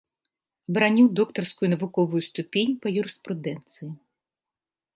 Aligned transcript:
Абараніў 0.71 1.07
доктарскую 1.19 1.67
навуковую 1.75 2.21
ступень 2.29 2.73
па 2.85 2.97
юрыспрудэнцыі. 3.03 3.89